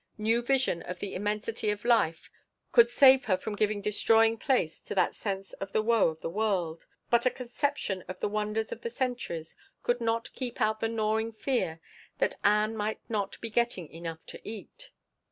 [0.17, 2.31] New vision of the immensity of life
[2.71, 6.29] could save her from giving destroying place to that sense of the woe of the
[6.31, 10.89] world, but a conception of the wonders of the centuries could not keep out the
[10.89, 11.79] gnawing fear
[12.17, 14.89] that Ann might not be getting enough to eat.